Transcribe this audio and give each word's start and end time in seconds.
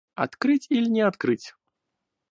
Открыть 0.15 0.65
иль 0.71 0.89
не 0.91 1.01
открыть? 1.01 1.53